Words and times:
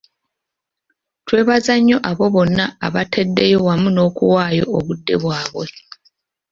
Twebaza 1.25 1.73
nnyo 1.79 1.97
abo 2.09 2.25
bonna 2.33 2.65
abateddeyo 2.87 3.57
wamu 3.67 3.89
n’okuwaayo 3.91 4.63
obudde 4.77 5.15
bwabwe. 5.23 5.65